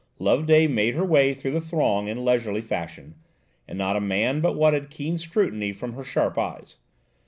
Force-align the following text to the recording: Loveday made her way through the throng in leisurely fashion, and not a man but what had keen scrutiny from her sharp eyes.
Loveday 0.17 0.65
made 0.65 0.95
her 0.95 1.05
way 1.05 1.31
through 1.31 1.51
the 1.51 1.61
throng 1.61 2.07
in 2.07 2.25
leisurely 2.25 2.59
fashion, 2.61 3.13
and 3.67 3.77
not 3.77 3.95
a 3.95 4.01
man 4.01 4.41
but 4.41 4.53
what 4.55 4.73
had 4.73 4.89
keen 4.89 5.19
scrutiny 5.19 5.71
from 5.71 5.93
her 5.93 6.03
sharp 6.03 6.39
eyes. 6.39 6.77